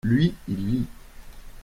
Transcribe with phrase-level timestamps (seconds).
[0.03, 0.87] lui, il lit.